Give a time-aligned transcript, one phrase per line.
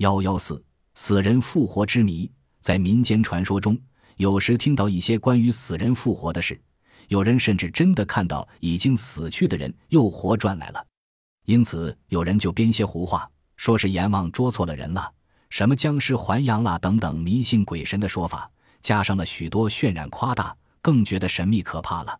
[0.00, 3.78] 幺幺四死人复活之谜，在民间传说中，
[4.16, 6.58] 有时听到一些关于死人复活的事，
[7.08, 10.82] 有人甚至真的看到已经死去的人又活转来了。
[11.44, 15.12] 因此，有人就编些胡话，说是阎王捉错了人了，
[15.50, 22.18] 什么僵尸还阳了等等迷信鬼神的说法，加上了许多渲染夸大，更觉得神秘可怕了。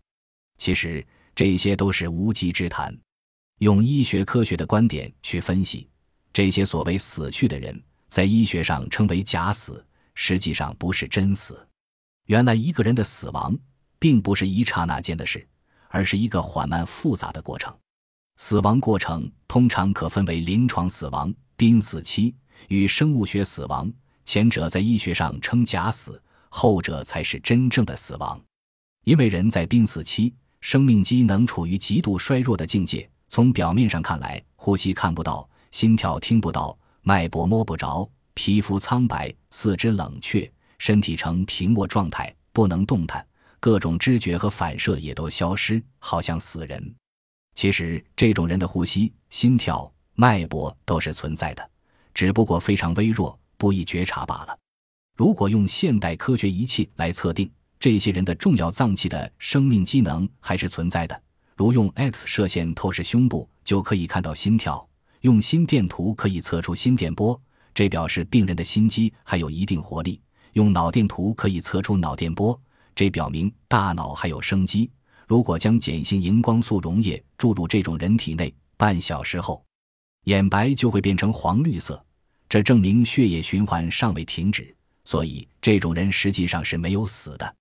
[0.59, 1.03] 其实
[1.35, 2.95] 这些都是无稽之谈。
[3.61, 5.89] 用医学科学的观点去分析，
[6.33, 9.85] 这些所谓死去的人，在医学上称为假死，
[10.15, 11.67] 实际上不是真死。
[12.27, 13.57] 原来一个人的死亡，
[13.99, 15.47] 并不是一刹那间的事，
[15.89, 17.75] 而是一个缓慢复杂的过程。
[18.37, 22.35] 死亡过程通常可分为临床死亡、濒死期
[22.69, 23.93] 与生物学死亡。
[24.25, 28.41] 前者在医学上称假死，后者才是真正的死亡。
[29.05, 33.11] 因为人在濒死期，生命机能处于极度衰弱的境界。
[33.29, 43.25] 从表面上看来，呼吸看不到，心跳听不到，脉搏摸不着，皮肤苍白，四肢冷却，身体呈平卧状态，不能动弹，
[43.59, 46.95] 各种知觉和反射也都消失，好像死人。
[47.55, 51.71] 其实，这种人的呼吸、心跳、脉搏都是存在的，
[52.15, 54.59] 只不过非常微弱，不易觉察罢了。
[55.17, 61.23] 如果用现代科学仪器来测定这些人的重要脏器的生命机能还是存在的，
[61.57, 64.83] 如用 X 射线透视胸部，就可以看到心跳；
[65.21, 67.39] 用心电图可以测出心电波，
[67.75, 70.19] 这表示病人的心肌还有一定活力；
[70.55, 72.59] 用脑电图可以测出脑电波，
[72.95, 74.91] 这表明大脑还有生机。
[75.27, 79.63] 如果将碱性荧光素溶液注入这种人体内，半小时后，
[80.25, 82.03] 眼白就会变成黄绿色，
[82.49, 87.55] 这证明血液循环尚未停止，所以这种人实际上是没有死的。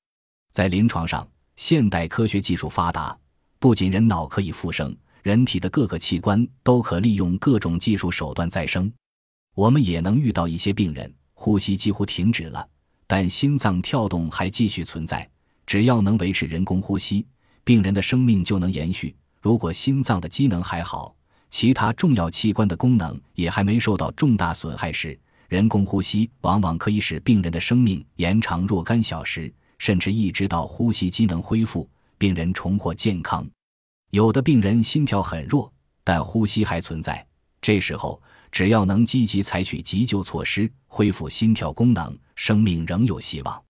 [0.52, 3.16] 在临床上，现代科学技术发达，
[3.60, 8.92] 不仅人脑可以复生，人体的各个器官都可利用各种技术手段再生。
[9.56, 12.66] 我们也能遇到一些病人呼吸几乎停止了，
[13.08, 15.30] 但心脏跳动还继续存在，
[15.66, 17.26] 只要能维持人工呼吸。
[17.64, 19.16] 病人的生命就能延续。
[19.42, 21.16] 如果心脏的机能还好，
[21.50, 33.48] 其他重要器官的功能也还没受到重大损害时，人工呼吸往往可以使病人的生命延长若干小时，甚至一直到呼吸机能恢复，病人重获健康。
[34.12, 35.72] 有的病人心跳很弱，
[36.04, 37.26] 但呼吸还存在，
[37.62, 38.22] 这时候
[38.52, 43.64] 只要能积极采取急救措施，恢复心跳功能，生命仍有希望。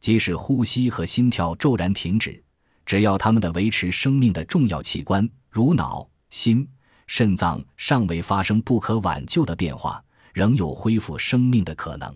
[0.00, 2.42] 即使呼吸和心跳骤然停止。
[2.84, 6.68] 只要他们的维持生命的重要器官，如脑、心、
[7.08, 10.00] 肾脏尚未发生不可挽救的变化，
[10.32, 12.14] 仍有恢复生命的可能。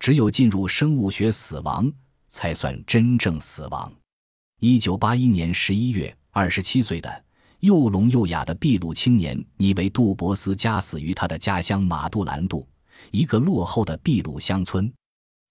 [0.00, 1.92] 只有进入生物学死亡，
[2.28, 3.92] 才算真正死亡。
[4.58, 7.24] 一九八一年十一月，二十七岁的
[7.60, 12.66] 又聋又哑的秘鲁青年尼维杜博斯加死于他的家乡马杜兰杜，
[13.10, 14.90] 一个落后的秘鲁乡村。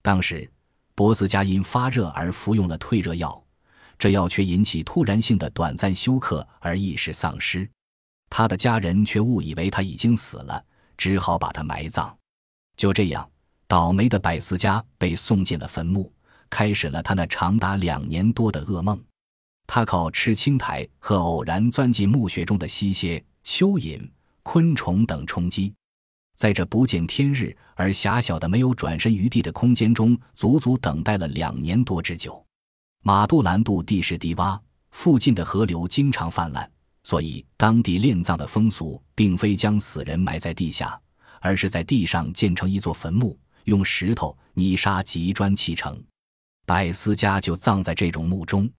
[0.02, 0.50] 当时，
[0.96, 3.40] 博斯加因发热而服用了退热药。
[3.96, 7.70] 这药却引起突然性的短暂休克而意识丧失，
[8.28, 10.64] 他的家人却误以为他已经死了，
[10.96, 12.12] 只好把他埋葬。
[12.76, 13.30] 就这样，
[13.68, 16.12] 倒霉的百思家被送进了坟墓，
[16.50, 19.00] 开始了他那长达两年多的噩梦。
[19.74, 24.06] 他靠吃青苔和偶然钻进墓穴中的吸血蚯蚓、
[24.42, 25.72] 昆虫等充饥，
[26.36, 32.44] 在这不见天日而狭小的没有转身余地的空间中，足足等待了两年多之久。
[33.02, 36.70] 马杜兰杜地势低洼，附近的河流经常泛滥，
[37.02, 41.00] 所以当地殓葬的风俗并非将死人埋在地下，
[41.40, 45.98] 而是在地上建成一座坟墓，用石头、泥沙及砖砌成。
[46.66, 48.70] 百思家就葬在这种墓中。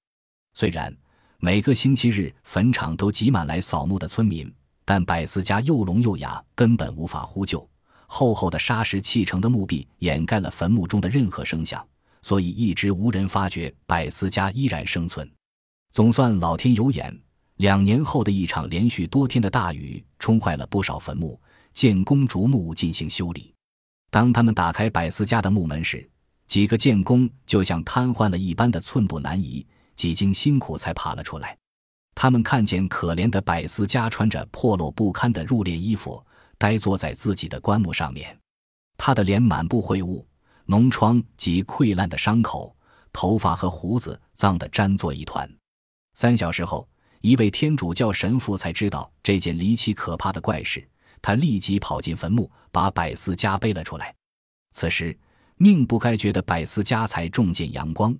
[0.53, 0.95] 虽然
[1.39, 4.51] 每个星期日坟场都挤满来扫墓的村民，
[4.85, 7.67] 但百思家又聋又哑，根本无法呼救。
[8.07, 11.85] 厚厚的沙石砌成的墓壁掩盖了坟墓中的任何声响。
[12.21, 15.29] 所以一直无人发觉百思家依然生存，
[15.91, 17.13] 总算老天有眼。
[17.57, 21.37] 两年后的一场连续多天的大雨冲坏了不少坟墓，
[21.73, 23.53] 建工逐墓进行修理。
[24.09, 26.09] 当他们打开百思家的墓门时，
[26.47, 29.65] 几个建工就像瘫痪了一般的寸步难移，
[30.03, 31.57] 几经辛苦才爬了出来。
[32.13, 36.21] 他们看见可怜的百思家穿着破落不堪的入殓衣服，
[36.57, 38.37] 呆坐在自己的棺木上面，
[38.97, 40.27] 他的脸满布秽物。
[40.67, 42.75] 脓疮及溃烂的伤口，
[43.13, 45.49] 头发和胡子脏得粘作一团。
[46.15, 46.85] 三小时后，
[47.21, 50.85] 一位天主教神父才知道这件离奇可怕的怪事。
[51.21, 54.13] 他立即跑进坟墓，把百思家背了出来。
[54.71, 55.17] 此时，
[55.55, 58.13] 命不该绝的百思家才重见阳光，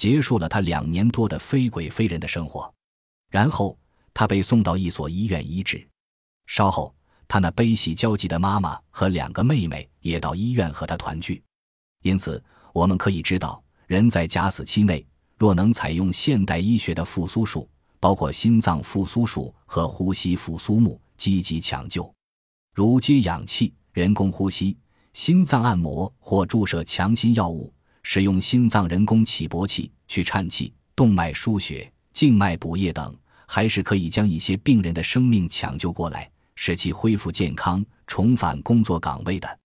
[0.00, 2.72] 结束了他两年多的非鬼非人的生活。
[3.30, 3.78] 然后，
[4.14, 5.86] 他被送到一所医院医治。
[6.46, 6.94] 稍后，
[7.28, 11.42] 他那悲喜交集的妈妈和两个妹妹也到医院和他团聚。
[12.02, 12.42] 因此，
[12.72, 15.06] 我们可以知道，人在假死期内，
[15.36, 17.68] 若能采用现代医学的复苏术，
[17.98, 22.10] 包括心脏复苏术和呼吸复苏术，积极抢救，
[22.74, 24.78] 如接氧气、人工呼吸、
[25.12, 27.70] 心脏按摩或注射强心药物，
[28.02, 33.16] 使用心脏人工起搏器去颤气、动脉输血、静脉补液等，
[33.46, 39.58] 还是可以将一些病人的生命抢救过来，使其恢复健康，重返工作岗位的。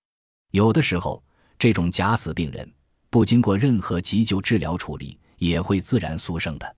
[0.51, 1.21] 有的时候，
[1.57, 2.71] 这种假死病人
[3.09, 6.75] 不经过任何急救治疗处理，也会自然苏生的。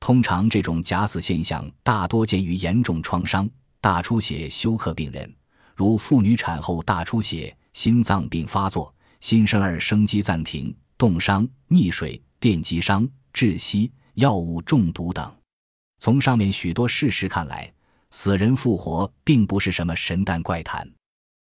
[0.00, 3.48] 通常，这种假死现象大多见于严重创伤、
[3.80, 5.32] 大出血休克病人。
[5.76, 15.36] 如妇女产后大出血、心脏病发作、新生儿生机暂停、冻伤、溺水、电击伤、窒息、药物中毒等。
[15.98, 17.74] 从上面许多事实看来，
[18.10, 20.88] 死人复活并不是什么神诞怪谈。